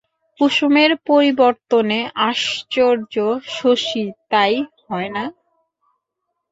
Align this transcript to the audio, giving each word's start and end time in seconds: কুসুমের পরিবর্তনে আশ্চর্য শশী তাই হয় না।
কুসুমের 0.39 0.91
পরিবর্তনে 1.07 1.99
আশ্চর্য 2.29 3.15
শশী 3.55 4.03
তাই 4.31 4.53
হয় 4.85 5.09
না। 5.15 5.23